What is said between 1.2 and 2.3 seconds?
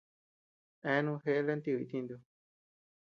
jeʼe lantikuu itintu.